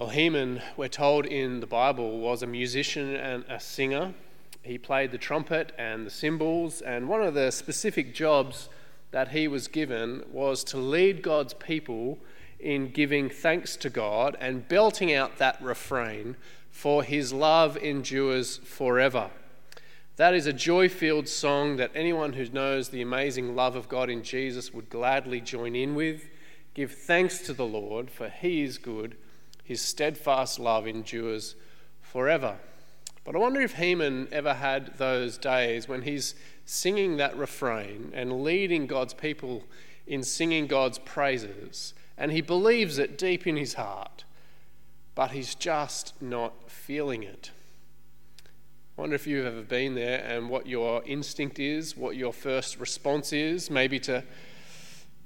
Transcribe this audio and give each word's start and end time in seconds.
Well, 0.00 0.08
Heman, 0.08 0.60
we're 0.76 0.88
told 0.88 1.24
in 1.24 1.60
the 1.60 1.68
Bible, 1.68 2.18
was 2.18 2.42
a 2.42 2.48
musician 2.48 3.14
and 3.14 3.44
a 3.48 3.60
singer. 3.60 4.12
He 4.62 4.76
played 4.76 5.12
the 5.12 5.18
trumpet 5.18 5.72
and 5.78 6.04
the 6.04 6.10
cymbals, 6.10 6.80
and 6.80 7.08
one 7.08 7.22
of 7.22 7.34
the 7.34 7.52
specific 7.52 8.12
jobs 8.12 8.68
that 9.12 9.28
he 9.28 9.46
was 9.46 9.68
given 9.68 10.24
was 10.32 10.64
to 10.64 10.78
lead 10.78 11.22
God's 11.22 11.54
people 11.54 12.18
in 12.58 12.90
giving 12.90 13.30
thanks 13.30 13.76
to 13.76 13.88
God 13.88 14.36
and 14.40 14.66
belting 14.66 15.14
out 15.14 15.38
that 15.38 15.62
refrain, 15.62 16.34
For 16.72 17.04
his 17.04 17.32
love 17.32 17.76
endures 17.76 18.56
forever. 18.56 19.30
That 20.16 20.34
is 20.34 20.48
a 20.48 20.52
joy 20.52 20.88
filled 20.88 21.28
song 21.28 21.76
that 21.76 21.92
anyone 21.94 22.32
who 22.32 22.46
knows 22.46 22.88
the 22.88 23.02
amazing 23.02 23.54
love 23.54 23.76
of 23.76 23.88
God 23.88 24.10
in 24.10 24.24
Jesus 24.24 24.74
would 24.74 24.90
gladly 24.90 25.40
join 25.40 25.76
in 25.76 25.94
with. 25.94 26.24
Give 26.74 26.90
thanks 26.90 27.38
to 27.42 27.52
the 27.52 27.64
Lord, 27.64 28.10
for 28.10 28.28
he 28.28 28.62
is 28.62 28.76
good 28.76 29.16
his 29.64 29.80
steadfast 29.80 30.60
love 30.60 30.86
endures 30.86 31.56
forever. 32.00 32.58
But 33.24 33.34
I 33.34 33.38
wonder 33.38 33.60
if 33.62 33.76
Heman 33.76 34.28
ever 34.30 34.54
had 34.54 34.98
those 34.98 35.38
days 35.38 35.88
when 35.88 36.02
he's 36.02 36.34
singing 36.66 37.16
that 37.16 37.36
refrain 37.36 38.12
and 38.14 38.44
leading 38.44 38.86
God's 38.86 39.14
people 39.14 39.64
in 40.06 40.22
singing 40.22 40.66
God's 40.66 40.98
praises, 40.98 41.94
and 42.18 42.30
he 42.30 42.42
believes 42.42 42.98
it 42.98 43.16
deep 43.16 43.46
in 43.46 43.56
his 43.56 43.74
heart, 43.74 44.24
but 45.14 45.30
he's 45.30 45.54
just 45.54 46.20
not 46.20 46.70
feeling 46.70 47.22
it. 47.22 47.50
I 48.96 49.00
wonder 49.00 49.16
if 49.16 49.26
you've 49.26 49.46
ever 49.46 49.62
been 49.62 49.94
there 49.94 50.22
and 50.22 50.48
what 50.50 50.66
your 50.66 51.02
instinct 51.04 51.58
is, 51.58 51.96
what 51.96 52.16
your 52.16 52.32
first 52.32 52.78
response 52.78 53.32
is, 53.32 53.70
maybe 53.70 53.98
to 54.00 54.22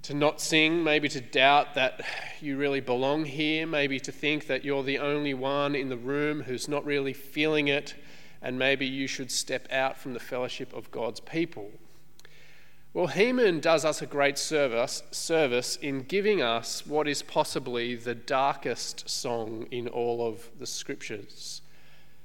to 0.02 0.15
not 0.15 0.41
sing, 0.41 0.83
maybe 0.83 1.09
to 1.09 1.20
doubt 1.20 1.75
that 1.75 2.01
you 2.41 2.57
really 2.57 2.80
belong 2.80 3.25
here, 3.25 3.66
maybe 3.66 3.98
to 4.01 4.12
think 4.12 4.47
that 4.47 4.65
you're 4.65 4.83
the 4.83 4.98
only 4.98 5.34
one 5.34 5.74
in 5.74 5.88
the 5.88 5.97
room 5.97 6.43
who's 6.43 6.69
not 6.69 6.84
really 6.84 7.12
feeling 7.12 7.69
it, 7.69 7.95
and 8.41 8.59
maybe 8.59 8.87
you 8.87 9.07
should 9.07 9.30
step 9.30 9.66
out 9.71 9.96
from 9.96 10.15
the 10.15 10.21
fellowship 10.21 10.73
of 10.73 10.91
God's 10.91 11.21
people. 11.21 11.71
Well, 12.95 13.09
Heman 13.09 13.60
does 13.60 13.85
us 13.85 14.01
a 14.01 14.07
great 14.07 14.38
service, 14.38 15.02
service 15.10 15.76
in 15.76 16.02
giving 16.02 16.41
us 16.41 16.87
what 16.87 17.07
is 17.07 17.23
possibly 17.23 17.95
the 17.95 18.15
darkest 18.15 19.09
song 19.09 19.66
in 19.71 19.88
all 19.88 20.26
of 20.26 20.49
the 20.59 20.66
scriptures. 20.66 21.60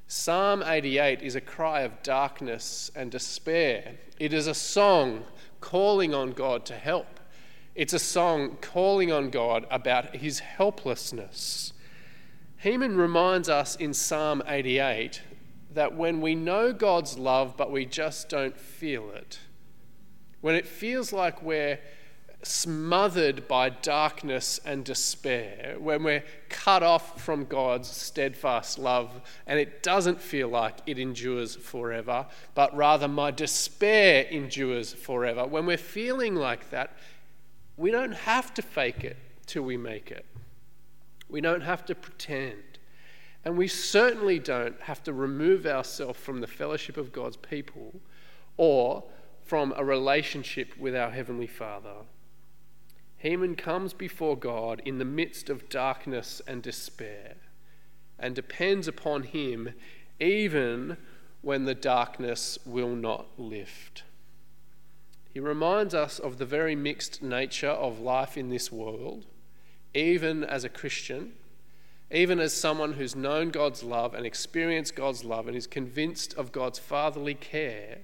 Psalm 0.08 0.64
88 0.66 1.22
is 1.22 1.36
a 1.36 1.42
cry 1.42 1.82
of 1.82 2.02
darkness 2.02 2.92
and 2.96 3.12
despair. 3.12 3.96
It 4.20 4.32
is 4.32 4.48
a 4.48 4.54
song 4.54 5.26
calling 5.60 6.14
on 6.14 6.32
God 6.32 6.66
to 6.68 6.76
help. 6.76 7.20
It's 7.76 7.94
a 7.94 8.00
song 8.00 8.58
calling 8.62 9.12
on 9.12 9.32
God 9.32 9.66
about 9.72 10.18
his 10.18 10.40
helplessness. 10.40 11.74
Heman 12.58 12.98
reminds 12.98 13.50
us 13.50 13.76
in 13.76 13.96
Psalm 13.96 14.44
88 14.46 15.24
that 15.74 15.96
when 15.96 16.22
we 16.22 16.36
know 16.36 16.72
God's 16.72 17.18
love 17.18 17.58
but 17.58 17.72
we 17.72 17.88
just 17.88 18.30
don't 18.30 18.56
feel 18.56 19.10
it, 19.10 19.40
when 20.42 20.54
it 20.54 20.68
feels 20.68 21.12
like 21.12 21.42
we're 21.42 21.80
smothered 22.44 23.48
by 23.48 23.70
darkness 23.70 24.60
and 24.64 24.86
despair, 24.86 25.76
when 25.80 26.04
we're 26.04 26.24
cut 26.50 26.84
off 26.84 27.24
from 27.24 27.46
God's 27.46 27.90
steadfast 27.90 28.78
love 28.78 29.20
and 29.48 29.60
it 29.60 29.82
doesn't 29.82 30.22
feel 30.22 30.50
like 30.50 30.76
it 30.86 31.00
endures 31.00 31.56
forever, 31.56 32.28
but 32.54 32.76
rather 32.76 33.08
my 33.08 33.32
despair 33.32 34.26
endures 34.30 34.94
forever, 34.94 35.48
when 35.48 35.66
we're 35.66 35.78
feeling 35.78 36.36
like 36.36 36.70
that, 36.70 36.96
we 37.78 37.92
don't 37.92 38.14
have 38.14 38.54
to 38.56 38.62
fake 38.62 39.04
it 39.04 39.18
till 39.46 39.64
we 39.64 39.78
make 39.78 40.12
it. 40.12 40.26
We 41.30 41.42
don't 41.42 41.62
have 41.62 41.86
to 41.86 41.96
pretend. 41.96 42.80
And 43.46 43.58
we 43.58 43.68
certainly 43.68 44.40
don't 44.40 44.80
have 44.82 45.04
to 45.04 45.14
remove 45.14 45.66
ourselves 45.66 46.20
from 46.20 46.42
the 46.42 46.48
fellowship 46.48 46.96
of 46.98 47.12
God's 47.12 47.38
people 47.38 48.00
or 48.56 49.04
from 49.44 49.74
a 49.76 49.84
relationship 49.84 50.78
with 50.78 50.96
our 50.96 51.10
Heavenly 51.10 51.48
Father. 51.48 52.06
Heman 53.18 53.56
comes 53.56 53.94
before 53.94 54.38
God 54.38 54.82
in 54.86 54.98
the 54.98 55.06
midst 55.06 55.50
of 55.50 55.70
darkness 55.70 56.42
and 56.48 56.62
despair 56.62 57.36
and 58.20 58.36
depends 58.36 58.88
upon 58.88 59.24
Him 59.24 59.74
even 60.20 60.98
when 61.42 61.66
the 61.66 61.76
darkness 61.76 62.58
will 62.66 62.96
not 62.96 63.28
lift. 63.38 64.04
He 65.34 65.40
reminds 65.40 65.96
us 65.96 66.20
of 66.20 66.38
the 66.38 66.46
very 66.46 66.76
mixed 66.76 67.24
nature 67.24 67.70
of 67.70 68.00
life 68.00 68.38
in 68.38 68.50
this 68.50 68.72
world, 68.72 69.26
even 69.96 70.44
as 70.44 70.64
a 70.64 70.70
Christian, 70.70 71.34
even 72.12 72.40
as 72.40 72.54
someone 72.54 72.94
who's 72.94 73.16
known 73.16 73.50
God's 73.50 73.82
love 73.82 74.14
and 74.14 74.28
experienced 74.28 74.96
God's 74.96 75.24
love 75.24 75.48
and 75.48 75.58
is 75.58 75.66
convinced 75.66 76.36
of 76.36 76.52
God's 76.52 76.78
fatherly 76.78 77.34
care, 77.34 77.98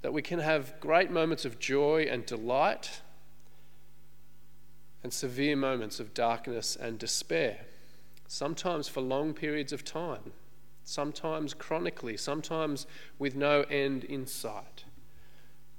that 0.00 0.14
we 0.14 0.22
can 0.22 0.38
have 0.38 0.80
great 0.80 1.10
moments 1.10 1.44
of 1.44 1.58
joy 1.58 2.06
and 2.10 2.24
delight 2.24 3.02
and 5.02 5.12
severe 5.12 5.56
moments 5.56 6.00
of 6.00 6.14
darkness 6.14 6.76
and 6.76 6.98
despair, 6.98 7.66
sometimes 8.26 8.88
for 8.88 9.02
long 9.02 9.34
periods 9.34 9.74
of 9.74 9.84
time, 9.84 10.32
sometimes 10.82 11.52
chronically, 11.52 12.16
sometimes 12.16 12.86
with 13.18 13.36
no 13.36 13.62
end 13.68 14.04
in 14.04 14.26
sight. 14.26 14.84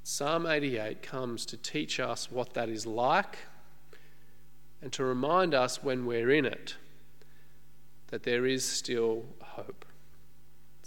Psalm 0.04 0.48
88 0.48 1.04
comes 1.04 1.46
to 1.46 1.58
teach 1.58 2.00
us 2.00 2.32
what 2.32 2.56
that 2.56 2.70
is 2.70 2.88
like 2.88 3.38
and 4.82 4.92
to 4.94 5.04
remind 5.04 5.54
us 5.54 5.84
when 5.84 6.08
we're 6.08 6.32
in 6.32 6.46
it 6.46 6.76
that 8.08 8.24
there 8.24 8.48
is 8.48 8.66
still 8.66 9.24
hope. 9.42 9.86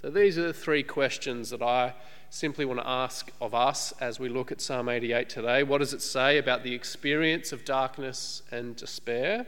So, 0.00 0.10
these 0.10 0.36
are 0.36 0.48
the 0.48 0.52
three 0.52 0.82
questions 0.82 1.50
that 1.50 1.62
I 1.62 1.94
simply 2.28 2.64
want 2.64 2.80
to 2.80 2.88
ask 2.88 3.30
of 3.40 3.54
us 3.54 3.92
as 4.00 4.18
we 4.18 4.28
look 4.28 4.50
at 4.50 4.60
Psalm 4.60 4.88
88 4.88 5.28
today. 5.28 5.62
What 5.62 5.78
does 5.78 5.94
it 5.94 6.02
say 6.02 6.36
about 6.36 6.64
the 6.64 6.74
experience 6.74 7.52
of 7.52 7.64
darkness 7.64 8.42
and 8.50 8.74
despair? 8.74 9.46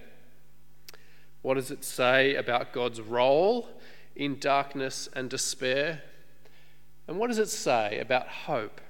What 1.43 1.55
does 1.55 1.73
it 1.73 1.85
say 1.85 2.37
about 2.37 2.73
God's 2.73 3.01
role 3.01 3.69
in 4.15 4.39
darkness 4.39 5.09
and 5.13 5.29
despair? 5.29 6.03
And 7.09 7.19
what 7.19 7.27
does 7.27 7.39
it 7.39 7.51
say 7.51 7.99
about 7.99 8.29
hope 8.29 8.81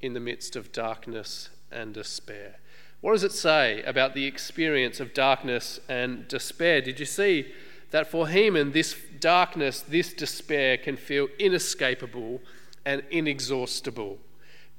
in 0.00 0.14
the 0.14 0.20
midst 0.20 0.56
of 0.56 0.72
darkness 0.72 1.50
and 1.70 1.94
despair. 1.94 2.56
What 3.00 3.12
does 3.12 3.24
it 3.24 3.32
say 3.32 3.82
about 3.82 4.14
the 4.14 4.26
experience 4.26 5.00
of 5.00 5.14
darkness 5.14 5.80
and 5.88 6.28
despair? 6.28 6.80
Did 6.80 7.00
you 7.00 7.06
see 7.06 7.52
that 7.90 8.10
for 8.10 8.28
Heman, 8.28 8.72
this 8.72 8.94
darkness, 9.18 9.80
this 9.80 10.12
despair 10.12 10.76
can 10.76 10.96
feel 10.96 11.28
inescapable 11.38 12.40
and 12.84 13.02
inexhaustible? 13.10 14.18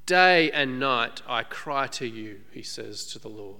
Day 0.06 0.52
and 0.52 0.80
night 0.80 1.22
I 1.28 1.44
cry 1.44 1.88
to 1.88 2.06
you, 2.06 2.42
he 2.52 2.64
says 2.64 3.06
to 3.08 3.20
the 3.20 3.30
Lord. 3.30 3.58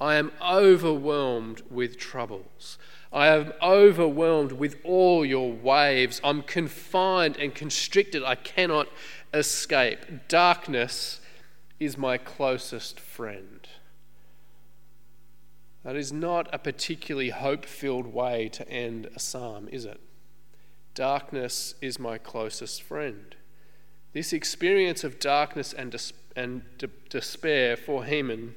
I 0.00 0.14
am 0.14 0.32
overwhelmed 0.40 1.62
with 1.70 1.98
troubles. 1.98 2.78
I 3.12 3.28
am 3.28 3.52
overwhelmed 3.62 4.52
with 4.52 4.76
all 4.84 5.24
your 5.24 5.50
waves. 5.50 6.20
I'm 6.22 6.42
confined 6.42 7.36
and 7.36 7.54
constricted. 7.54 8.22
I 8.22 8.34
cannot 8.34 8.88
escape. 9.32 10.28
Darkness 10.28 11.20
is 11.78 11.96
my 11.96 12.18
closest 12.18 12.98
friend. 12.98 13.68
That 15.84 15.96
is 15.96 16.12
not 16.12 16.52
a 16.52 16.58
particularly 16.58 17.30
hope 17.30 17.64
filled 17.64 18.12
way 18.12 18.48
to 18.50 18.68
end 18.68 19.08
a 19.14 19.18
psalm, 19.18 19.68
is 19.70 19.84
it? 19.84 20.00
Darkness 20.94 21.74
is 21.80 21.98
my 21.98 22.18
closest 22.18 22.82
friend. 22.82 23.36
This 24.12 24.32
experience 24.32 25.04
of 25.04 25.20
darkness 25.20 25.72
and, 25.72 25.92
des- 25.92 26.12
and 26.34 26.62
de- 26.78 26.88
despair 27.08 27.76
for 27.76 28.04
Heman 28.04 28.54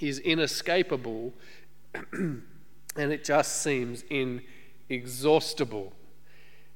is 0.00 0.18
inescapable 0.18 1.34
and 2.12 2.42
it 2.96 3.24
just 3.24 3.62
seems 3.62 4.04
inexhaustible. 4.10 5.92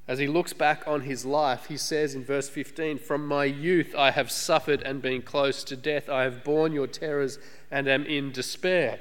As 0.09 0.19
he 0.19 0.27
looks 0.27 0.53
back 0.53 0.83
on 0.87 1.03
his 1.03 1.25
life, 1.25 1.67
he 1.67 1.77
says 1.77 2.15
in 2.15 2.25
verse 2.25 2.49
15, 2.49 2.99
From 2.99 3.27
my 3.27 3.45
youth 3.45 3.95
I 3.97 4.11
have 4.11 4.31
suffered 4.31 4.83
and 4.83 5.01
been 5.01 5.23
close 5.23 5.63
to 5.65 5.77
death. 5.77 6.09
I 6.09 6.25
have 6.25 6.43
borne 6.43 6.73
your 6.73 6.89
terrors 6.89 7.39
and 7.71 7.89
am 7.89 8.05
in 8.05 8.33
despair. 8.33 8.99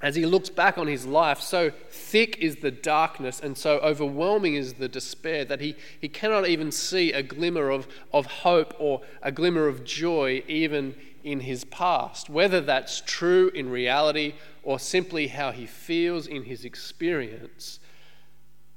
As 0.00 0.14
he 0.14 0.24
looks 0.24 0.48
back 0.48 0.78
on 0.78 0.86
his 0.86 1.04
life, 1.04 1.40
so 1.40 1.70
thick 1.90 2.38
is 2.38 2.56
the 2.56 2.70
darkness 2.70 3.40
and 3.40 3.58
so 3.58 3.78
overwhelming 3.80 4.54
is 4.54 4.74
the 4.74 4.88
despair 4.88 5.44
that 5.44 5.60
he, 5.60 5.74
he 6.00 6.08
cannot 6.08 6.46
even 6.46 6.70
see 6.70 7.12
a 7.12 7.22
glimmer 7.22 7.68
of, 7.68 7.88
of 8.12 8.26
hope 8.26 8.74
or 8.78 9.02
a 9.22 9.32
glimmer 9.32 9.66
of 9.66 9.84
joy 9.84 10.42
even 10.46 10.94
in 11.24 11.40
his 11.40 11.64
past. 11.64 12.30
Whether 12.30 12.60
that's 12.60 13.02
true 13.04 13.50
in 13.54 13.70
reality 13.70 14.34
or 14.62 14.78
simply 14.78 15.26
how 15.28 15.50
he 15.50 15.66
feels 15.66 16.28
in 16.28 16.44
his 16.44 16.64
experience, 16.64 17.80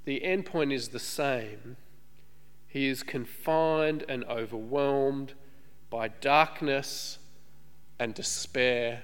the 0.06 0.24
end 0.24 0.46
point 0.46 0.72
is 0.72 0.90
the 0.90 1.00
same. 1.00 1.78
He 2.68 2.88
is 2.88 3.04
confined 3.04 4.04
and 4.08 4.24
overwhelmed 4.26 5.34
by 5.90 6.08
darkness 6.08 7.20
and 8.00 8.14
despair, 8.14 9.04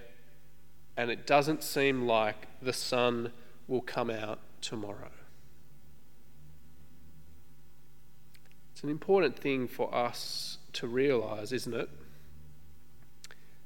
and 0.96 1.12
it 1.12 1.28
doesn't 1.28 1.64
seem 1.64 2.08
like 2.08 2.48
the 2.62 2.74
sun 2.74 3.32
will 3.68 3.82
come 3.82 4.10
out 4.10 4.40
tomorrow. 4.62 5.12
It's 8.72 8.84
an 8.84 8.90
important 8.90 9.38
thing 9.38 9.68
for 9.68 9.94
us 9.94 10.60
to 10.74 10.88
realize, 10.88 11.52
isn't 11.52 11.74
it? 11.74 11.90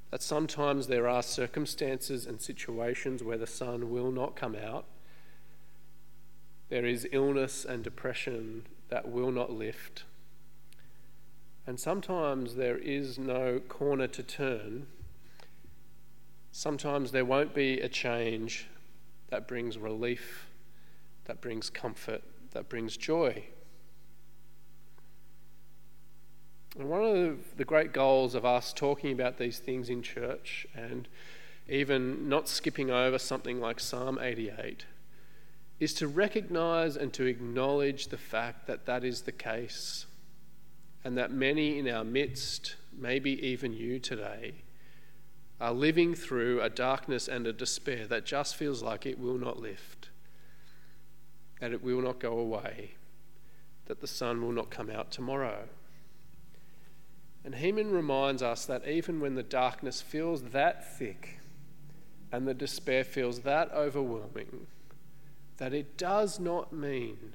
That 0.09 0.21
sometimes 0.21 0.87
there 0.87 1.07
are 1.07 1.21
circumstances 1.21 2.25
and 2.25 2.41
situations 2.41 3.23
where 3.23 3.37
the 3.37 3.47
sun 3.47 3.91
will 3.91 4.11
not 4.11 4.35
come 4.35 4.55
out. 4.55 4.85
There 6.71 6.85
is 6.85 7.05
illness 7.11 7.65
and 7.65 7.83
depression 7.83 8.65
that 8.87 9.09
will 9.09 9.29
not 9.29 9.51
lift. 9.51 10.05
And 11.67 11.77
sometimes 11.77 12.55
there 12.55 12.77
is 12.77 13.19
no 13.19 13.59
corner 13.59 14.07
to 14.07 14.23
turn. 14.23 14.87
Sometimes 16.53 17.11
there 17.11 17.25
won't 17.25 17.53
be 17.53 17.81
a 17.81 17.89
change 17.89 18.67
that 19.27 19.49
brings 19.49 19.77
relief, 19.77 20.47
that 21.25 21.41
brings 21.41 21.69
comfort, 21.69 22.23
that 22.51 22.69
brings 22.69 22.95
joy. 22.95 23.43
And 26.79 26.89
one 26.89 27.03
of 27.03 27.57
the 27.57 27.65
great 27.65 27.91
goals 27.91 28.33
of 28.33 28.45
us 28.45 28.71
talking 28.71 29.11
about 29.11 29.37
these 29.37 29.59
things 29.59 29.89
in 29.89 30.01
church 30.01 30.65
and 30.73 31.09
even 31.67 32.29
not 32.29 32.47
skipping 32.47 32.89
over 32.89 33.19
something 33.19 33.59
like 33.59 33.81
Psalm 33.81 34.17
88 34.21 34.85
is 35.81 35.95
to 35.95 36.07
recognize 36.07 36.95
and 36.95 37.11
to 37.11 37.25
acknowledge 37.25 38.09
the 38.09 38.17
fact 38.17 38.67
that 38.67 38.85
that 38.85 39.03
is 39.03 39.23
the 39.23 39.31
case 39.31 40.05
and 41.03 41.17
that 41.17 41.31
many 41.31 41.79
in 41.79 41.89
our 41.89 42.03
midst, 42.03 42.75
maybe 42.95 43.31
even 43.45 43.73
you 43.73 43.97
today, 43.97 44.53
are 45.59 45.73
living 45.73 46.13
through 46.13 46.61
a 46.61 46.69
darkness 46.69 47.27
and 47.27 47.47
a 47.47 47.51
despair 47.51 48.05
that 48.05 48.27
just 48.27 48.55
feels 48.55 48.83
like 48.83 49.07
it 49.07 49.17
will 49.17 49.39
not 49.39 49.59
lift, 49.59 50.09
that 51.59 51.71
it 51.71 51.83
will 51.83 52.01
not 52.01 52.19
go 52.19 52.37
away, 52.37 52.91
that 53.87 54.01
the 54.01 54.07
sun 54.07 54.39
will 54.39 54.51
not 54.51 54.69
come 54.69 54.91
out 54.91 55.09
tomorrow. 55.09 55.63
And 57.43 57.55
Heman 57.55 57.89
reminds 57.89 58.43
us 58.43 58.67
that 58.67 58.87
even 58.87 59.19
when 59.19 59.33
the 59.33 59.41
darkness 59.41 59.99
feels 59.99 60.43
that 60.51 60.95
thick 60.95 61.39
and 62.31 62.47
the 62.47 62.53
despair 62.53 63.03
feels 63.03 63.39
that 63.39 63.71
overwhelming, 63.73 64.67
that 65.61 65.75
it 65.75 65.95
does 65.95 66.39
not 66.39 66.73
mean 66.73 67.33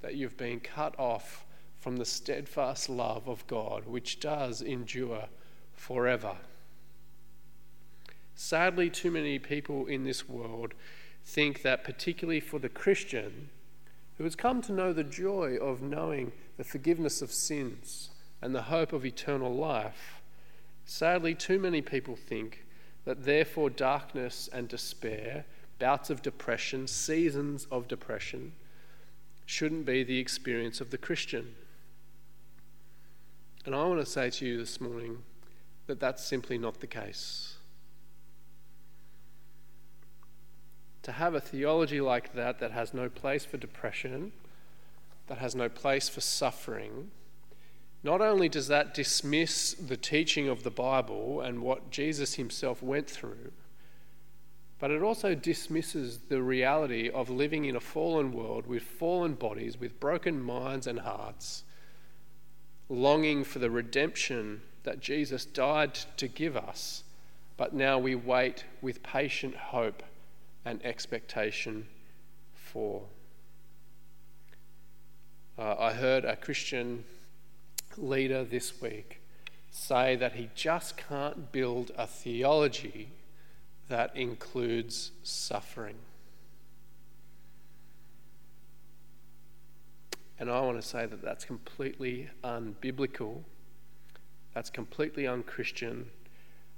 that 0.00 0.16
you've 0.16 0.36
been 0.36 0.58
cut 0.58 0.98
off 0.98 1.46
from 1.78 1.96
the 1.96 2.04
steadfast 2.04 2.88
love 2.88 3.28
of 3.28 3.46
God, 3.46 3.86
which 3.86 4.18
does 4.18 4.60
endure 4.60 5.26
forever. 5.74 6.34
Sadly, 8.34 8.90
too 8.90 9.12
many 9.12 9.38
people 9.38 9.86
in 9.86 10.02
this 10.02 10.28
world 10.28 10.74
think 11.24 11.62
that, 11.62 11.84
particularly 11.84 12.40
for 12.40 12.58
the 12.58 12.68
Christian 12.68 13.48
who 14.16 14.24
has 14.24 14.34
come 14.34 14.60
to 14.62 14.72
know 14.72 14.92
the 14.92 15.04
joy 15.04 15.56
of 15.56 15.80
knowing 15.80 16.32
the 16.56 16.64
forgiveness 16.64 17.22
of 17.22 17.30
sins 17.30 18.10
and 18.42 18.52
the 18.52 18.62
hope 18.62 18.92
of 18.92 19.06
eternal 19.06 19.54
life, 19.54 20.20
sadly, 20.84 21.32
too 21.32 21.60
many 21.60 21.80
people 21.80 22.16
think 22.16 22.64
that 23.04 23.24
therefore 23.24 23.70
darkness 23.70 24.50
and 24.52 24.66
despair, 24.66 25.44
bouts 25.78 26.10
of 26.10 26.22
depression, 26.22 26.86
seasons 26.86 27.66
of 27.70 27.88
depression, 27.88 28.52
shouldn't 29.46 29.86
be 29.86 30.02
the 30.02 30.18
experience 30.18 30.80
of 30.80 30.90
the 30.90 30.98
Christian. 30.98 31.54
And 33.64 33.74
I 33.74 33.84
want 33.84 34.00
to 34.00 34.06
say 34.06 34.30
to 34.30 34.46
you 34.46 34.58
this 34.58 34.80
morning 34.80 35.18
that 35.86 36.00
that's 36.00 36.24
simply 36.24 36.58
not 36.58 36.80
the 36.80 36.86
case. 36.86 37.54
To 41.02 41.12
have 41.12 41.34
a 41.34 41.40
theology 41.40 42.00
like 42.00 42.34
that, 42.34 42.58
that 42.60 42.72
has 42.72 42.92
no 42.92 43.08
place 43.08 43.44
for 43.44 43.56
depression, 43.56 44.32
that 45.28 45.38
has 45.38 45.54
no 45.54 45.68
place 45.68 46.08
for 46.08 46.20
suffering, 46.20 47.10
not 48.02 48.20
only 48.20 48.48
does 48.48 48.68
that 48.68 48.94
dismiss 48.94 49.74
the 49.74 49.96
teaching 49.96 50.48
of 50.48 50.62
the 50.62 50.70
Bible 50.70 51.40
and 51.40 51.62
what 51.62 51.90
Jesus 51.90 52.34
himself 52.34 52.82
went 52.82 53.08
through, 53.08 53.52
but 54.78 54.90
it 54.90 55.02
also 55.02 55.34
dismisses 55.34 56.18
the 56.28 56.40
reality 56.40 57.10
of 57.10 57.28
living 57.28 57.64
in 57.64 57.74
a 57.74 57.80
fallen 57.80 58.32
world 58.32 58.66
with 58.66 58.82
fallen 58.82 59.34
bodies, 59.34 59.78
with 59.78 59.98
broken 59.98 60.40
minds 60.40 60.86
and 60.86 61.00
hearts, 61.00 61.64
longing 62.88 63.42
for 63.44 63.58
the 63.58 63.70
redemption 63.70 64.62
that 64.84 65.00
Jesus 65.00 65.44
died 65.44 65.94
to 66.16 66.28
give 66.28 66.56
us, 66.56 67.02
but 67.56 67.74
now 67.74 67.98
we 67.98 68.14
wait 68.14 68.64
with 68.80 69.02
patient 69.02 69.54
hope 69.54 70.02
and 70.64 70.84
expectation 70.84 71.86
for. 72.54 73.02
Uh, 75.58 75.74
I 75.76 75.92
heard 75.92 76.24
a 76.24 76.36
Christian 76.36 77.02
leader 77.96 78.44
this 78.44 78.80
week 78.80 79.20
say 79.72 80.14
that 80.16 80.34
he 80.34 80.50
just 80.54 80.96
can't 80.96 81.50
build 81.50 81.90
a 81.98 82.06
theology 82.06 83.10
that 83.88 84.14
includes 84.16 85.12
suffering. 85.22 85.96
And 90.38 90.50
I 90.50 90.60
want 90.60 90.80
to 90.80 90.86
say 90.86 91.06
that 91.06 91.22
that's 91.22 91.44
completely 91.44 92.28
unbiblical, 92.44 93.42
that's 94.54 94.70
completely 94.70 95.26
unchristian, 95.26 96.10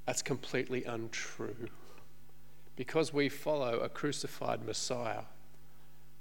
that's 0.07 0.23
completely 0.23 0.85
untrue. 0.85 1.69
Because 2.77 3.13
we 3.13 3.29
follow 3.29 3.81
a 3.81 3.89
crucified 3.89 4.65
Messiah, 4.65 5.25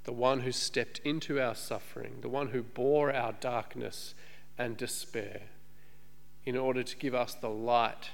the 0.03 0.11
one 0.11 0.41
who 0.41 0.51
stepped 0.51 0.99
into 1.05 1.39
our 1.39 1.55
suffering, 1.55 2.17
the 2.21 2.29
one 2.29 2.47
who 2.47 2.61
bore 2.61 3.13
our 3.13 3.33
darkness 3.33 4.15
and 4.57 4.75
despair 4.75 5.43
in 6.45 6.57
order 6.57 6.83
to 6.83 6.97
give 6.97 7.13
us 7.15 7.35
the 7.35 7.49
light 7.49 8.09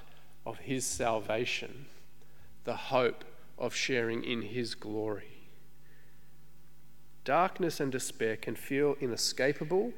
of 0.46 0.60
His 0.60 0.86
salvation, 0.86 1.88
the 2.66 2.76
hope 2.76 3.24
of 3.58 3.74
sharing 3.74 4.24
in 4.24 4.42
His 4.42 4.76
glory. 4.76 5.50
Darkness 7.24 7.80
and 7.80 7.92
despair 7.92 8.36
can 8.36 8.56
feel 8.56 8.96
inescapable, 9.00 9.94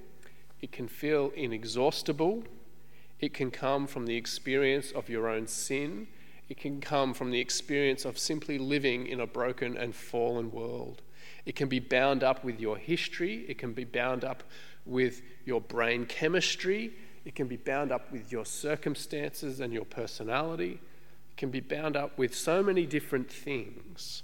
it 0.62 0.72
can 0.72 0.88
feel 0.88 1.32
inexhaustible, 1.36 2.44
it 3.20 3.34
can 3.34 3.52
come 3.52 3.88
from 3.88 4.06
the 4.06 4.16
experience 4.16 4.92
of 4.92 5.10
your 5.10 5.28
own 5.28 5.48
sin, 5.48 6.08
it 6.50 6.58
can 6.58 6.80
come 6.80 7.14
from 7.14 7.32
the 7.32 7.40
experience 7.40 8.06
of 8.06 8.18
simply 8.18 8.58
living 8.58 9.08
in 9.08 9.20
a 9.20 9.28
broken 9.28 9.76
and 9.76 9.94
fallen 9.94 10.52
world. 10.52 11.02
It 11.46 11.56
can 11.56 11.68
be 11.68 11.80
bound 11.80 12.24
up 12.24 12.44
with 12.44 12.60
your 12.60 12.78
history, 12.78 13.46
it 13.50 13.58
can 13.58 13.74
be 13.74 13.84
bound 13.84 14.24
up 14.24 14.44
with 14.86 15.22
your 15.46 15.60
brain 15.60 16.06
chemistry, 16.06 16.94
it 17.26 17.36
can 17.36 17.48
be 17.48 17.58
bound 17.58 17.92
up 17.92 18.12
with 18.12 18.32
your 18.32 18.46
circumstances 18.46 19.60
and 19.60 19.74
your 19.74 19.84
personality, 19.86 20.74
it 20.74 20.87
can 21.38 21.50
be 21.50 21.60
bound 21.60 21.96
up 21.96 22.18
with 22.18 22.36
so 22.36 22.62
many 22.62 22.86
different 22.86 23.32
things. 23.32 24.24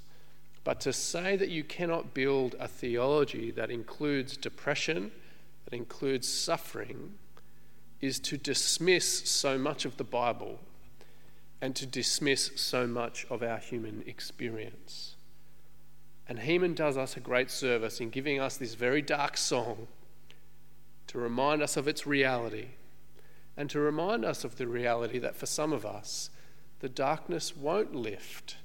But 0.64 0.82
to 0.82 0.94
say 0.94 1.36
that 1.36 1.50
you 1.50 1.64
cannot 1.64 2.14
build 2.14 2.56
a 2.60 2.68
theology 2.68 3.52
that 3.52 3.70
includes 3.70 4.36
depression, 4.36 5.12
that 5.66 5.76
includes 5.76 6.28
suffering, 6.28 7.14
is 8.02 8.20
to 8.20 8.38
dismiss 8.38 9.30
so 9.30 9.58
much 9.58 9.86
of 9.86 9.98
the 9.98 10.04
Bible 10.04 10.60
and 11.62 11.76
to 11.76 11.86
dismiss 11.86 12.52
so 12.56 12.86
much 12.86 13.26
of 13.30 13.42
our 13.42 13.58
human 13.58 14.04
experience. 14.06 15.16
And 16.28 16.40
Heman 16.40 16.74
does 16.74 16.98
us 16.98 17.16
a 17.16 17.22
great 17.22 17.52
service 17.52 18.00
in 18.00 18.10
giving 18.10 18.40
us 18.40 18.58
this 18.58 18.74
very 18.74 19.02
dark 19.02 19.38
song 19.38 19.88
to 21.08 21.18
remind 21.18 21.62
us 21.62 21.78
of 21.78 21.88
its 21.88 22.08
reality 22.08 22.70
and 23.56 23.70
to 23.70 23.80
remind 23.80 24.26
us 24.26 24.44
of 24.44 24.58
the 24.58 24.68
reality 24.68 25.20
that 25.20 25.36
for 25.36 25.46
some 25.46 25.72
of 25.72 25.86
us, 25.86 26.30
the 26.84 26.90
darkness 26.90 27.56
won't 27.56 27.96
lift. 27.96 28.58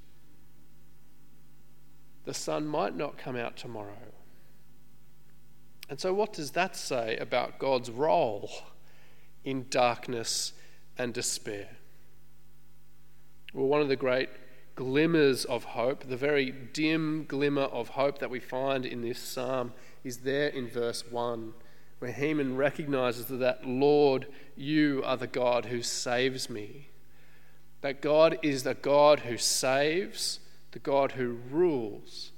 The 2.25 2.35
sun 2.35 2.67
might 2.67 2.97
not 2.97 3.17
come 3.17 3.37
out 3.37 3.57
tomorrow. 3.57 4.13
And 5.89 6.01
so, 6.01 6.13
what 6.13 6.33
does 6.33 6.51
that 6.51 6.75
say 6.75 7.17
about 7.19 7.61
God's 7.61 7.93
role 7.93 8.51
in 9.45 9.67
darkness 9.71 10.53
and 10.99 11.15
despair? 11.15 11.69
Well, 13.55 13.69
one 13.69 13.83
of 13.83 13.89
the 13.89 13.95
great 13.95 14.31
glimmers 14.75 15.45
of 15.45 15.63
hope, 15.63 16.09
the 16.09 16.17
very 16.17 16.51
dim 16.51 17.25
glimmer 17.29 17.63
of 17.63 17.91
hope 17.91 18.19
that 18.19 18.31
we 18.31 18.41
find 18.41 18.85
in 18.85 19.01
this 19.01 19.21
psalm, 19.21 19.73
is 20.03 20.19
there 20.19 20.49
in 20.49 20.69
verse 20.69 21.05
1 21.09 21.53
where 22.01 22.11
Heman 22.11 22.57
recognizes 22.57 23.27
that, 23.27 23.65
Lord, 23.65 24.27
you 24.57 25.03
are 25.05 25.17
the 25.17 25.29
God 25.29 25.67
who 25.67 25.83
saves 25.83 26.51
me. 26.51 26.89
That 27.81 28.03
God 28.03 28.39
is 28.43 28.63
the 28.65 28.75
God 28.75 29.21
who 29.21 29.39
saves, 29.39 30.41
the 30.73 30.79
God 30.79 31.13
who 31.13 31.39
rules. 31.51 32.33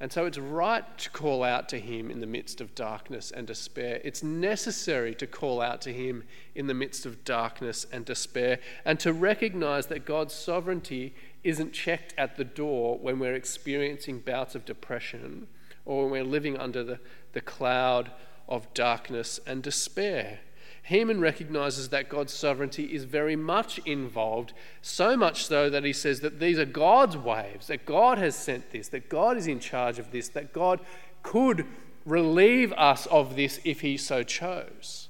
And 0.00 0.12
so 0.12 0.26
it's 0.26 0.38
right 0.38 0.84
to 0.98 1.10
call 1.10 1.42
out 1.42 1.68
to 1.70 1.78
Him 1.78 2.10
in 2.10 2.20
the 2.20 2.26
midst 2.26 2.60
of 2.60 2.74
darkness 2.74 3.30
and 3.30 3.46
despair. 3.46 4.00
It's 4.04 4.22
necessary 4.22 5.14
to 5.14 5.26
call 5.26 5.60
out 5.60 5.80
to 5.82 5.92
Him 5.92 6.24
in 6.54 6.66
the 6.66 6.74
midst 6.74 7.06
of 7.06 7.24
darkness 7.24 7.86
and 7.92 8.04
despair 8.04 8.58
and 8.84 8.98
to 9.00 9.12
recognize 9.12 9.86
that 9.86 10.04
God's 10.04 10.34
sovereignty 10.34 11.14
isn't 11.42 11.72
checked 11.72 12.12
at 12.18 12.36
the 12.36 12.44
door 12.44 12.98
when 12.98 13.18
we're 13.18 13.34
experiencing 13.34 14.18
bouts 14.18 14.54
of 14.54 14.64
depression 14.64 15.46
or 15.84 16.02
when 16.02 16.10
we're 16.10 16.24
living 16.24 16.58
under 16.58 16.82
the, 16.82 16.98
the 17.32 17.40
cloud 17.40 18.10
of 18.48 18.72
darkness 18.74 19.38
and 19.46 19.62
despair. 19.62 20.40
Heman 20.84 21.20
recognizes 21.20 21.88
that 21.88 22.08
God's 22.08 22.32
sovereignty 22.32 22.94
is 22.94 23.04
very 23.04 23.36
much 23.36 23.78
involved, 23.86 24.52
so 24.82 25.16
much 25.16 25.46
so 25.46 25.70
that 25.70 25.84
he 25.84 25.92
says 25.92 26.20
that 26.20 26.40
these 26.40 26.58
are 26.58 26.66
God's 26.66 27.16
waves, 27.16 27.68
that 27.68 27.86
God 27.86 28.18
has 28.18 28.36
sent 28.36 28.70
this, 28.70 28.88
that 28.88 29.08
God 29.08 29.36
is 29.36 29.46
in 29.46 29.60
charge 29.60 29.98
of 29.98 30.10
this, 30.10 30.28
that 30.28 30.52
God 30.52 30.80
could 31.22 31.64
relieve 32.04 32.72
us 32.74 33.06
of 33.06 33.34
this 33.34 33.60
if 33.64 33.80
he 33.80 33.96
so 33.96 34.22
chose. 34.22 35.08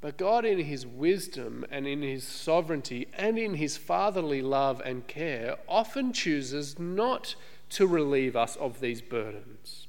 But 0.00 0.16
God, 0.16 0.44
in 0.44 0.60
His 0.60 0.86
wisdom 0.86 1.66
and 1.70 1.86
in 1.86 2.02
His 2.02 2.26
sovereignty 2.26 3.08
and 3.16 3.38
in 3.38 3.54
His 3.54 3.76
fatherly 3.76 4.40
love 4.40 4.80
and 4.84 5.06
care, 5.06 5.58
often 5.68 6.12
chooses 6.12 6.78
not 6.78 7.34
to 7.70 7.86
relieve 7.86 8.34
us 8.34 8.56
of 8.56 8.80
these 8.80 9.02
burdens, 9.02 9.86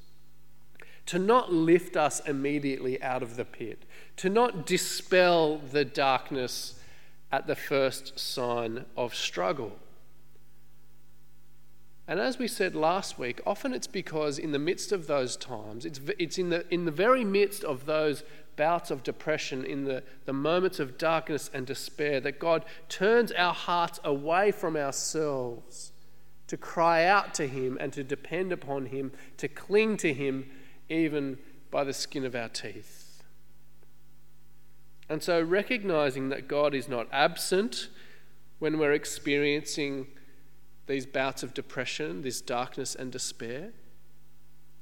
to 1.08 1.20
not 1.20 1.52
lift 1.52 1.98
us 1.98 2.20
immediately 2.22 3.02
out 3.02 3.24
of 3.24 3.36
the 3.36 3.46
pit, 3.46 3.84
to 4.18 4.30
not 4.30 4.66
dispel 4.66 5.58
the 5.58 5.86
darkness 5.86 6.80
at 7.32 7.48
the 7.48 7.56
first 7.56 8.20
sign 8.20 8.86
of 8.96 9.16
struggle. 9.16 9.78
And 12.08 12.20
as 12.20 12.38
we 12.38 12.48
said 12.48 12.76
last 12.76 13.18
week, 13.18 13.40
often 13.46 13.74
it's 13.74 13.88
because 13.88 14.38
in 14.38 14.52
the 14.52 14.60
midst 14.60 14.92
of 14.92 15.08
those 15.08 15.38
times, 15.38 15.86
it's, 15.86 16.02
it's 16.20 16.38
in, 16.38 16.50
the, 16.50 16.66
in 16.74 16.86
the 16.86 16.92
very 16.92 17.24
midst 17.24 17.64
of 17.64 17.86
those 17.86 18.24
bouts 18.58 18.92
of 18.92 19.02
depression, 19.02 19.64
in 19.64 19.86
the, 19.86 20.04
the 20.26 20.34
moments 20.34 20.80
of 20.80 20.98
darkness 20.98 21.50
and 21.54 21.66
despair, 21.66 22.20
that 22.20 22.40
God 22.40 22.66
turns 22.90 23.32
our 23.32 23.54
hearts 23.54 24.00
away 24.04 24.52
from 24.52 24.76
ourselves 24.76 25.94
to 26.48 26.58
cry 26.58 27.06
out 27.06 27.34
to 27.36 27.48
Him 27.48 27.78
and 27.80 27.94
to 27.94 28.04
depend 28.04 28.52
upon 28.52 28.88
Him, 28.88 29.14
to 29.38 29.48
cling 29.48 29.96
to 29.98 30.14
Him 30.14 30.50
even 30.92 31.38
by 31.72 31.84
the 31.84 31.94
skin 31.94 32.26
of 32.26 32.36
our 32.36 32.50
teeth. 32.50 33.24
And 35.10 35.24
so, 35.24 35.42
recognizing 35.42 36.30
that 36.30 36.48
God 36.48 36.74
is 36.74 36.88
not 36.88 37.08
absent 37.12 37.90
when 38.60 38.78
we're 38.78 38.94
experiencing 38.94 40.08
these 40.88 41.06
bouts 41.06 41.44
of 41.44 41.54
depression, 41.54 42.22
this 42.22 42.42
darkness 42.42 42.96
and 42.96 43.12
despair, 43.12 43.72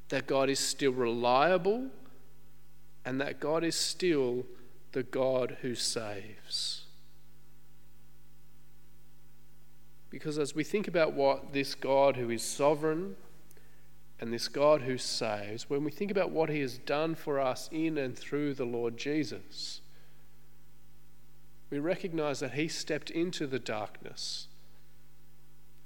that 0.10 0.28
God 0.28 0.50
is 0.50 0.60
still 0.60 0.92
reliable 0.92 1.90
and 3.06 3.22
that 3.22 3.40
God 3.40 3.64
is 3.64 3.76
still 3.76 4.46
the 4.92 5.04
God 5.04 5.58
who 5.62 5.76
saves. 5.76 6.86
Because 10.10 10.40
as 10.40 10.56
we 10.56 10.64
think 10.64 10.88
about 10.88 11.14
what 11.14 11.54
this 11.54 11.76
God 11.76 12.18
who 12.18 12.30
is 12.32 12.44
sovereign 12.44 13.16
and 14.20 14.34
this 14.34 14.48
God 14.48 14.82
who 14.82 14.98
saves, 14.98 15.70
when 15.70 15.84
we 15.84 15.92
think 15.92 16.12
about 16.12 16.32
what 16.32 16.50
he 16.50 16.60
has 16.60 16.78
done 16.78 17.16
for 17.16 17.40
us 17.40 17.70
in 17.72 17.98
and 17.98 18.18
through 18.18 18.54
the 18.54 18.66
Lord 18.66 18.98
Jesus, 18.98 19.82
we 21.70 21.80
recognize 21.80 22.40
that 22.40 22.54
he 22.54 22.68
stepped 22.68 23.10
into 23.10 23.48
the 23.48 23.60
darkness 23.60 24.48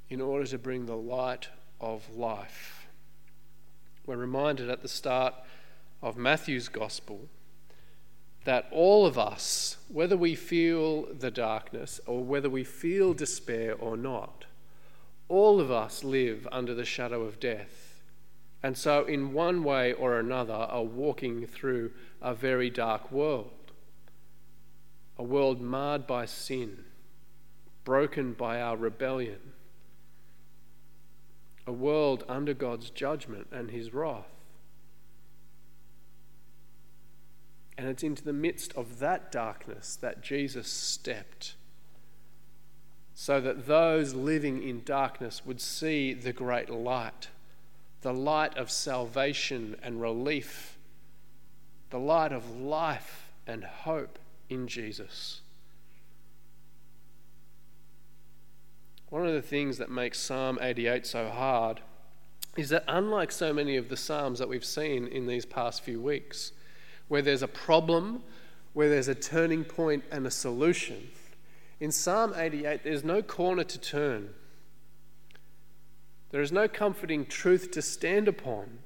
in 0.09 0.21
order 0.21 0.45
to 0.45 0.57
bring 0.57 0.85
the 0.85 0.95
light 0.95 1.49
of 1.79 2.09
life. 2.15 2.87
We're 4.05 4.17
reminded 4.17 4.69
at 4.69 4.81
the 4.81 4.87
start 4.87 5.33
of 6.01 6.17
Matthew's 6.17 6.69
Gospel 6.69 7.27
that 8.45 8.67
all 8.71 9.05
of 9.05 9.17
us, 9.17 9.77
whether 9.87 10.17
we 10.17 10.35
feel 10.35 11.05
the 11.13 11.31
darkness 11.31 12.01
or 12.05 12.23
whether 12.23 12.49
we 12.49 12.63
feel 12.63 13.13
despair 13.13 13.75
or 13.75 13.95
not, 13.95 14.45
all 15.29 15.59
of 15.59 15.71
us 15.71 16.03
live 16.03 16.47
under 16.51 16.73
the 16.73 16.85
shadow 16.85 17.23
of 17.23 17.39
death. 17.39 17.82
And 18.63 18.77
so, 18.77 19.03
in 19.03 19.33
one 19.33 19.61
way 19.63 19.91
or 19.91 20.17
another, 20.17 20.53
are 20.53 20.83
walking 20.83 21.45
through 21.45 21.91
a 22.21 22.33
very 22.33 22.69
dark 22.69 23.11
world. 23.11 23.51
A 25.17 25.23
world 25.23 25.61
marred 25.61 26.07
by 26.07 26.25
sin, 26.25 26.85
broken 27.83 28.31
by 28.31 28.61
our 28.61 28.77
rebellion. 28.77 29.51
A 31.67 31.73
world 31.73 32.23
under 32.29 32.53
God's 32.53 32.89
judgment 32.89 33.47
and 33.51 33.69
his 33.69 33.93
wrath. 33.93 34.27
And 37.77 37.87
it's 37.87 38.03
into 38.03 38.23
the 38.23 38.33
midst 38.33 38.71
of 38.73 38.99
that 38.99 39.31
darkness 39.31 39.97
that 39.97 40.21
Jesus 40.21 40.67
stepped, 40.67 41.55
so 43.13 43.41
that 43.41 43.67
those 43.67 44.13
living 44.13 44.63
in 44.63 44.83
darkness 44.85 45.45
would 45.45 45.59
see 45.59 46.13
the 46.13 46.33
great 46.33 46.69
light, 46.69 47.29
the 48.03 48.13
light 48.13 48.55
of 48.57 48.69
salvation 48.69 49.75
and 49.81 49.99
relief, 49.99 50.77
the 51.89 51.99
light 51.99 52.31
of 52.31 52.57
life 52.57 53.31
and 53.47 53.63
hope 53.63 54.19
in 54.49 54.67
Jesus. 54.67 55.41
One 59.09 59.25
of 59.25 59.33
the 59.33 59.41
things 59.41 59.77
that 59.77 59.89
makes 59.89 60.19
Psalm 60.19 60.57
88 60.61 61.05
so 61.05 61.29
hard 61.29 61.81
is 62.57 62.69
that, 62.69 62.83
unlike 62.87 63.31
so 63.31 63.53
many 63.53 63.77
of 63.77 63.89
the 63.89 63.97
Psalms 63.97 64.39
that 64.39 64.49
we've 64.49 64.65
seen 64.65 65.07
in 65.07 65.25
these 65.25 65.45
past 65.45 65.81
few 65.81 65.99
weeks, 66.01 66.51
where 67.07 67.21
there's 67.21 67.41
a 67.43 67.47
problem, 67.47 68.21
where 68.73 68.89
there's 68.89 69.07
a 69.07 69.15
turning 69.15 69.63
point 69.63 70.03
and 70.11 70.25
a 70.27 70.31
solution. 70.31 71.09
In 71.79 71.91
Psalm 71.91 72.33
88, 72.35 72.83
there's 72.83 73.03
no 73.03 73.21
corner 73.21 73.63
to 73.63 73.79
turn. 73.79 74.29
There 76.33 76.41
is 76.41 76.51
no 76.51 76.67
comforting 76.67 77.27
truth 77.27 77.69
to 77.73 77.81
stand 77.83 78.27
upon. 78.27 78.79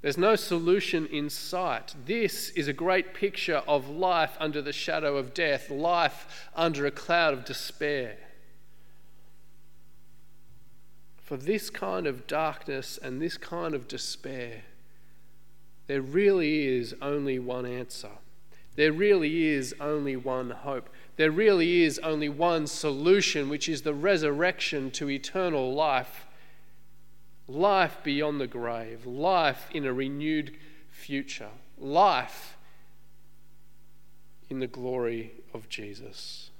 There's 0.00 0.16
no 0.16 0.36
solution 0.36 1.06
in 1.08 1.28
sight. 1.28 1.94
This 2.06 2.48
is 2.52 2.66
a 2.66 2.72
great 2.72 3.12
picture 3.12 3.62
of 3.68 3.90
life 3.90 4.38
under 4.40 4.62
the 4.62 4.72
shadow 4.72 5.18
of 5.18 5.34
death, 5.34 5.68
life 5.68 6.48
under 6.56 6.86
a 6.86 6.90
cloud 6.90 7.34
of 7.34 7.44
despair. 7.44 8.16
For 11.18 11.36
this 11.36 11.68
kind 11.68 12.06
of 12.06 12.26
darkness 12.26 12.98
and 13.02 13.20
this 13.20 13.36
kind 13.36 13.74
of 13.74 13.86
despair, 13.86 14.62
there 15.88 16.00
really 16.00 16.68
is 16.68 16.94
only 17.02 17.38
one 17.38 17.66
answer. 17.66 18.12
There 18.76 18.92
really 18.92 19.44
is 19.44 19.74
only 19.78 20.16
one 20.16 20.48
hope. 20.48 20.88
There 21.16 21.30
really 21.30 21.82
is 21.82 21.98
only 21.98 22.30
one 22.30 22.66
solution, 22.66 23.50
which 23.50 23.68
is 23.68 23.82
the 23.82 23.92
resurrection 23.92 24.90
to 24.92 25.10
eternal 25.10 25.74
life 25.74 26.28
life 27.50 27.98
beyond 28.02 28.40
the 28.40 28.46
grave, 28.46 29.06
life 29.06 29.68
in 29.72 29.84
a 29.84 29.92
renewed 29.92 30.56
future, 30.88 31.50
life 31.78 32.56
in 34.48 34.60
the 34.60 34.66
glory 34.66 35.32
of 35.52 35.68
Jesus. 35.68 36.50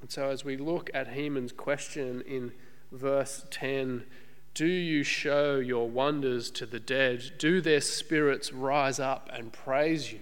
And 0.00 0.10
so, 0.10 0.30
as 0.30 0.44
we 0.44 0.56
look 0.56 0.90
at 0.94 1.08
Heman's 1.08 1.52
question 1.52 2.22
in 2.22 2.52
verse 2.90 3.44
10, 3.50 4.04
do 4.54 4.66
you 4.66 5.02
show 5.02 5.56
your 5.56 5.88
wonders 5.88 6.50
to 6.52 6.66
the 6.66 6.80
dead? 6.80 7.32
Do 7.38 7.60
their 7.60 7.80
spirits 7.80 8.52
rise 8.52 8.98
up 8.98 9.28
and 9.32 9.52
praise 9.52 10.12
you? 10.12 10.20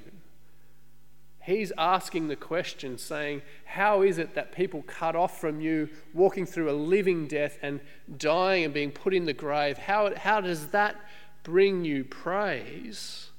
He's 1.48 1.72
asking 1.78 2.28
the 2.28 2.36
question, 2.36 2.98
saying, 2.98 3.40
How 3.64 4.02
is 4.02 4.18
it 4.18 4.34
that 4.34 4.52
people 4.52 4.82
cut 4.82 5.16
off 5.16 5.40
from 5.40 5.62
you, 5.62 5.88
walking 6.12 6.44
through 6.44 6.70
a 6.70 6.76
living 6.76 7.26
death 7.26 7.56
and 7.62 7.80
dying 8.18 8.66
and 8.66 8.74
being 8.74 8.90
put 8.90 9.14
in 9.14 9.24
the 9.24 9.32
grave? 9.32 9.78
How, 9.78 10.14
how 10.14 10.42
does 10.42 10.66
that 10.68 10.96
bring 11.44 11.86
you 11.86 12.04
praise? 12.04 13.30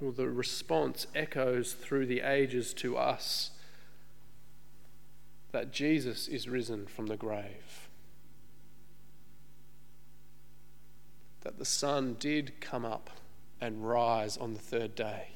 Well, 0.00 0.12
the 0.12 0.30
response 0.30 1.06
echoes 1.14 1.74
through 1.74 2.06
the 2.06 2.22
ages 2.22 2.72
to 2.76 2.96
us 2.96 3.50
that 5.52 5.70
Jesus 5.70 6.28
is 6.28 6.48
risen 6.48 6.86
from 6.86 7.08
the 7.08 7.18
grave. 7.18 7.90
That 11.42 11.58
the 11.58 11.66
sun 11.66 12.16
did 12.18 12.58
come 12.62 12.86
up 12.86 13.10
and 13.60 13.86
rise 13.86 14.36
on 14.36 14.54
the 14.54 14.60
third 14.60 14.94
day. 14.94 15.28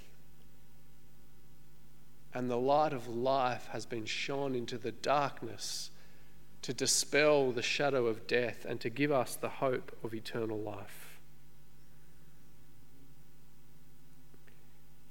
And 2.34 2.50
the 2.50 2.58
light 2.58 2.92
of 2.92 3.08
life 3.08 3.68
has 3.72 3.86
been 3.86 4.04
shone 4.04 4.54
into 4.54 4.78
the 4.78 4.92
darkness 4.92 5.90
to 6.62 6.74
dispel 6.74 7.52
the 7.52 7.62
shadow 7.62 8.06
of 8.06 8.26
death 8.26 8.66
and 8.68 8.80
to 8.80 8.90
give 8.90 9.10
us 9.10 9.36
the 9.36 9.48
hope 9.48 9.96
of 10.04 10.12
eternal 10.12 10.58
life. 10.58 11.18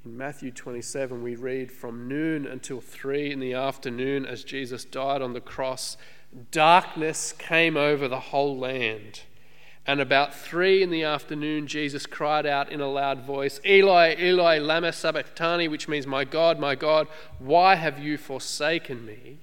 In 0.06 0.16
Matthew 0.16 0.52
27, 0.52 1.22
we 1.22 1.36
read 1.36 1.72
from 1.72 2.08
noon 2.08 2.46
until 2.46 2.80
three 2.80 3.32
in 3.32 3.40
the 3.40 3.54
afternoon 3.54 4.26
as 4.26 4.44
Jesus 4.44 4.86
died 4.86 5.22
on 5.22 5.34
the 5.34 5.42
cross, 5.42 5.98
darkness 6.52 7.34
came 7.34 7.76
over 7.76 8.08
the 8.08 8.20
whole 8.20 8.58
land. 8.58 9.24
And 9.88 10.02
about 10.02 10.36
three 10.36 10.84
in 10.84 10.90
the 10.90 11.04
afternoon, 11.04 11.66
Jesus 11.66 12.06
cried 12.06 12.46
out 12.46 12.70
in 12.70 12.82
a 12.82 12.90
loud 12.90 13.22
voice, 13.22 13.62
Eli, 13.66 14.16
Eli, 14.20 14.58
Lama 14.60 14.92
Sabachthani, 14.92 15.70
which 15.70 15.88
means, 15.88 16.06
My 16.06 16.26
God, 16.26 16.60
my 16.60 16.76
God, 16.76 17.08
why 17.40 17.76
have 17.76 17.98
you 17.98 18.18
forsaken 18.18 19.06
me? 19.06 19.40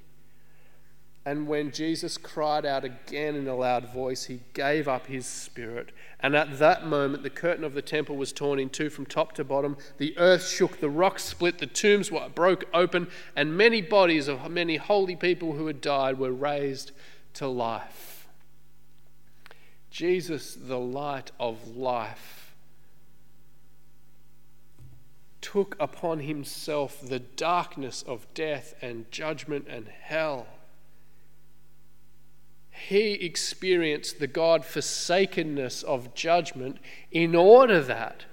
And 1.27 1.47
when 1.47 1.71
Jesus 1.71 2.19
cried 2.19 2.67
out 2.67 2.85
again 2.85 3.35
in 3.35 3.49
a 3.49 3.57
loud 3.57 3.91
voice, 3.91 4.25
he 4.25 4.41
gave 4.53 4.87
up 4.87 5.07
his 5.07 5.25
spirit. 5.25 5.91
And 6.21 6.37
at 6.37 6.59
that 6.59 6.87
moment, 6.87 7.23
the 7.23 7.31
curtain 7.31 7.65
of 7.65 7.73
the 7.73 7.81
temple 7.81 8.17
was 8.17 8.31
torn 8.31 8.59
in 8.59 8.69
two 8.69 8.91
from 8.91 9.07
top 9.07 9.33
to 9.37 9.45
bottom. 9.45 9.79
The 9.97 10.17
earth 10.19 10.47
shook, 10.47 10.81
the 10.81 10.91
rocks 10.91 11.25
split, 11.25 11.59
the 11.59 11.67
tombs 11.67 12.13
were 12.13 12.29
broke 12.29 12.65
open, 12.75 13.09
and 13.35 13.57
many 13.57 13.81
bodies 13.81 14.29
of 14.29 14.51
many 14.51 14.77
holy 14.77 15.17
people 15.17 15.55
who 15.55 15.67
had 15.67 15.81
died 15.81 16.19
were 16.19 16.33
raised 16.33 16.93
to 17.35 17.49
life. 17.49 18.14
Jesus, 19.95 20.55
the 20.55 20.79
light 20.79 21.31
of 21.39 21.77
life, 21.77 22.55
took 25.41 25.77
upon 25.79 26.21
himself 26.21 27.01
the 27.01 27.21
darkness 27.21 28.03
of 28.03 28.27
death 28.35 28.75
and 28.83 29.11
judgment 29.11 29.67
and 29.69 29.87
hell 29.89 30.47
he 32.75 33.13
experienced 33.13 34.19
the 34.19 34.27
God 34.27 34.65
forsakenness 34.65 35.85
of 35.85 36.13
judgment 36.13 36.79
in 37.13 37.35
order 37.37 37.81
that 37.81 38.25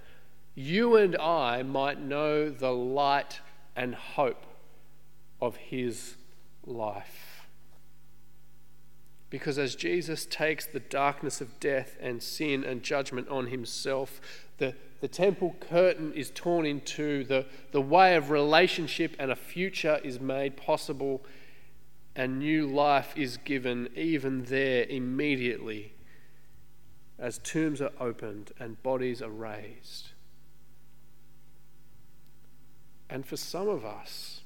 you 0.56 0.96
and 0.96 1.16
I 1.18 1.62
might 1.62 2.02
know 2.02 2.50
the 2.50 2.74
light 2.74 3.40
and 3.76 3.94
hope 3.94 4.44
of 5.40 5.56
his 5.58 6.16
life. 6.66 7.31
Because 9.32 9.58
as 9.58 9.76
Jesus 9.76 10.26
takes 10.26 10.66
the 10.66 10.82
darkness 10.82 11.40
of 11.42 11.60
death 11.60 11.98
and 12.02 12.22
sin 12.22 12.66
and 12.66 12.84
judgment 12.84 13.30
on 13.30 13.48
himself, 13.48 14.20
the, 14.58 14.76
the 15.00 15.08
temple 15.08 15.56
curtain 15.62 16.14
is 16.14 16.30
torn 16.36 16.66
in 16.66 16.82
two, 16.82 17.24
the, 17.24 17.46
the 17.72 17.82
way 17.82 18.16
of 18.16 18.30
relationship 18.30 19.16
and 19.18 19.32
a 19.32 19.36
future 19.36 20.00
is 20.04 20.20
made 20.20 20.58
possible 20.58 21.24
and 22.14 22.40
new 22.40 22.68
life 22.68 23.14
is 23.16 23.38
given 23.38 23.90
even 23.96 24.44
there 24.44 24.84
immediately 24.84 25.94
as 27.18 27.38
tombs 27.38 27.82
are 27.82 27.94
opened 28.02 28.52
and 28.60 28.84
bodies 28.84 29.22
are 29.22 29.30
raised. 29.30 30.10
And 33.10 33.26
for 33.26 33.38
some 33.38 33.70
of 33.70 33.86
us, 33.86 34.42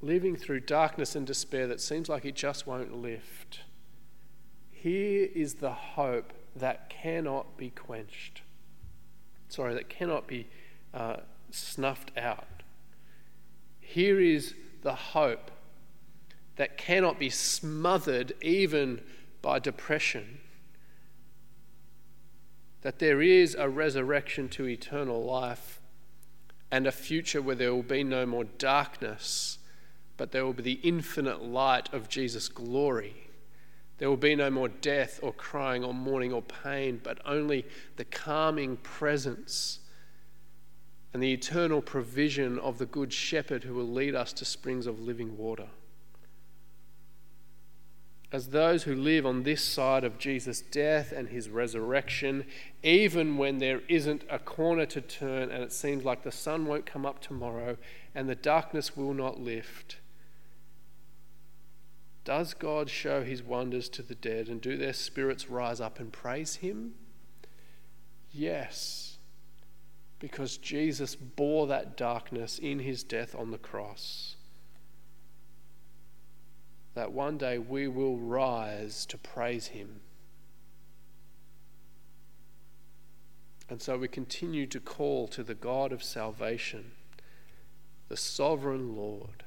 living 0.00 0.34
through 0.34 0.60
darkness 0.60 1.14
and 1.14 1.26
despair 1.26 1.68
that 1.68 1.80
seems 1.80 2.08
like 2.08 2.24
it 2.24 2.34
just 2.34 2.66
won't 2.66 2.94
lift, 2.94 3.60
here 4.82 5.28
is 5.34 5.54
the 5.54 5.72
hope 5.72 6.32
that 6.54 6.88
cannot 6.88 7.56
be 7.56 7.70
quenched. 7.70 8.42
Sorry, 9.48 9.74
that 9.74 9.88
cannot 9.88 10.26
be 10.26 10.46
uh, 10.94 11.16
snuffed 11.50 12.12
out. 12.16 12.62
Here 13.80 14.20
is 14.20 14.54
the 14.82 14.94
hope 14.94 15.50
that 16.56 16.76
cannot 16.76 17.18
be 17.18 17.30
smothered 17.30 18.34
even 18.40 19.00
by 19.42 19.58
depression. 19.58 20.38
That 22.82 22.98
there 22.98 23.22
is 23.22 23.54
a 23.54 23.68
resurrection 23.68 24.48
to 24.50 24.68
eternal 24.68 25.24
life 25.24 25.80
and 26.70 26.86
a 26.86 26.92
future 26.92 27.40
where 27.40 27.56
there 27.56 27.74
will 27.74 27.82
be 27.82 28.04
no 28.04 28.26
more 28.26 28.44
darkness, 28.44 29.58
but 30.16 30.32
there 30.32 30.44
will 30.44 30.52
be 30.52 30.62
the 30.62 30.80
infinite 30.82 31.42
light 31.42 31.92
of 31.92 32.08
Jesus' 32.08 32.48
glory. 32.48 33.27
There 33.98 34.08
will 34.08 34.16
be 34.16 34.34
no 34.34 34.50
more 34.50 34.68
death 34.68 35.20
or 35.22 35.32
crying 35.32 35.84
or 35.84 35.92
mourning 35.92 36.32
or 36.32 36.42
pain, 36.42 37.00
but 37.02 37.18
only 37.24 37.66
the 37.96 38.04
calming 38.04 38.76
presence 38.78 39.80
and 41.12 41.22
the 41.22 41.32
eternal 41.32 41.82
provision 41.82 42.58
of 42.58 42.78
the 42.78 42.86
Good 42.86 43.12
Shepherd 43.12 43.64
who 43.64 43.74
will 43.74 43.88
lead 43.88 44.14
us 44.14 44.32
to 44.34 44.44
springs 44.44 44.86
of 44.86 45.00
living 45.00 45.36
water 45.36 45.68
as 48.30 48.48
those 48.48 48.82
who 48.82 48.94
live 48.94 49.24
on 49.24 49.42
this 49.42 49.64
side 49.64 50.04
of 50.04 50.18
Jesus' 50.18 50.60
death 50.60 51.12
and 51.12 51.28
his 51.28 51.48
resurrection, 51.48 52.44
even 52.82 53.38
when 53.38 53.58
there 53.58 53.80
isn't 53.88 54.22
a 54.28 54.38
corner 54.38 54.84
to 54.84 55.00
turn 55.00 55.50
and 55.50 55.62
it 55.62 55.72
seems 55.72 56.04
like 56.04 56.22
the 56.22 56.32
sun 56.32 56.66
won't 56.66 56.84
come 56.84 57.06
up 57.06 57.20
tomorrow 57.20 57.76
and 58.14 58.28
the 58.28 58.34
darkness 58.34 58.96
will 58.96 59.14
not 59.14 59.40
lift. 59.40 59.96
Does 62.28 62.52
God 62.52 62.90
show 62.90 63.24
his 63.24 63.42
wonders 63.42 63.88
to 63.88 64.02
the 64.02 64.14
dead 64.14 64.48
and 64.48 64.60
do 64.60 64.76
their 64.76 64.92
spirits 64.92 65.48
rise 65.48 65.80
up 65.80 65.98
and 65.98 66.12
praise 66.12 66.56
him? 66.56 66.92
Yes, 68.30 69.16
because 70.18 70.58
Jesus 70.58 71.14
bore 71.16 71.66
that 71.68 71.96
darkness 71.96 72.58
in 72.58 72.80
his 72.80 73.02
death 73.02 73.34
on 73.34 73.50
the 73.50 73.56
cross 73.56 74.36
that 76.98 77.12
one 77.12 77.38
day 77.38 77.56
we 77.58 77.86
will 77.86 78.18
rise 78.18 79.06
to 79.06 79.16
praise 79.16 79.68
Him. 79.68 80.00
And 83.70 83.80
so 83.80 83.96
we 83.96 84.08
continue 84.08 84.66
to 84.66 84.80
call 84.80 85.28
to 85.28 85.44
the 85.44 85.54
God 85.54 85.92
of 85.92 86.02
salvation, 86.02 86.90
the 88.08 88.16
sovereign 88.16 88.96
Lord. 88.96 89.44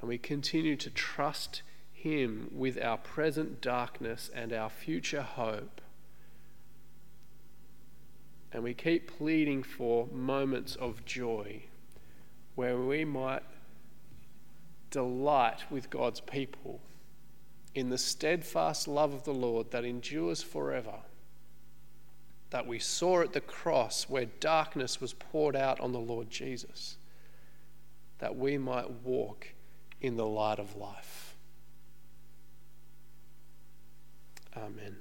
And 0.00 0.08
we 0.08 0.18
continue 0.18 0.76
to 0.76 0.90
trust 0.90 1.62
Him 1.92 2.48
with 2.52 2.82
our 2.82 2.96
present 2.96 3.60
darkness 3.60 4.30
and 4.34 4.52
our 4.52 4.70
future 4.70 5.22
hope. 5.22 5.80
And 8.52 8.62
we 8.62 8.74
keep 8.74 9.16
pleading 9.18 9.62
for 9.62 10.08
moments 10.08 10.74
of 10.74 11.04
joy 11.04 11.64
where 12.54 12.78
we 12.78 13.04
might 13.04 13.42
delight 14.90 15.70
with 15.70 15.88
God's 15.88 16.20
people 16.20 16.80
in 17.74 17.90
the 17.90 17.98
steadfast 17.98 18.88
love 18.88 19.12
of 19.14 19.24
the 19.24 19.34
Lord 19.34 19.70
that 19.70 19.84
endures 19.84 20.42
forever. 20.42 20.96
That 22.50 22.66
we 22.66 22.80
saw 22.80 23.20
at 23.20 23.32
the 23.32 23.40
cross 23.40 24.08
where 24.08 24.26
darkness 24.40 25.00
was 25.00 25.12
poured 25.12 25.54
out 25.54 25.78
on 25.78 25.92
the 25.92 26.00
Lord 26.00 26.28
Jesus, 26.30 26.96
that 28.18 28.34
we 28.34 28.58
might 28.58 28.90
walk 28.90 29.46
in 30.00 30.16
the 30.16 30.26
light 30.26 30.58
of 30.58 30.76
life. 30.76 31.36
Amen. 34.56 34.96